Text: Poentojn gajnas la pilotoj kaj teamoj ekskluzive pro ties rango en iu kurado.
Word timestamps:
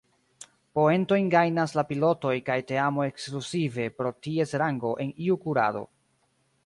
Poentojn 0.77 1.27
gajnas 1.33 1.75
la 1.79 1.83
pilotoj 1.91 2.33
kaj 2.49 2.57
teamoj 2.71 3.05
ekskluzive 3.11 3.85
pro 3.99 4.13
ties 4.29 4.55
rango 4.63 4.95
en 5.05 5.13
iu 5.27 5.39
kurado. 5.45 5.85